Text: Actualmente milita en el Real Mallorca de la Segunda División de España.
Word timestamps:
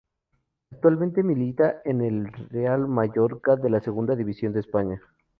Actualmente 0.71 1.21
milita 1.21 1.79
en 1.85 2.01
el 2.01 2.31
Real 2.49 2.87
Mallorca 2.87 3.55
de 3.55 3.69
la 3.69 3.81
Segunda 3.81 4.15
División 4.15 4.51
de 4.51 4.61
España. 4.61 4.99